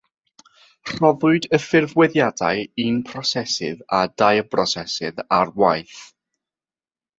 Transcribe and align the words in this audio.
Rhoddwyd 0.93 1.45
y 1.57 1.59
ffurfweddiadau 1.65 2.63
un 2.85 2.97
prosesydd 3.11 3.85
a 4.01 4.01
dau 4.23 4.43
brosesydd 4.57 5.25
ar 5.41 5.55
waith. 5.67 6.03